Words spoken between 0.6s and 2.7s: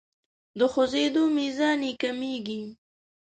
خوځیدو میزان یې کمیږي.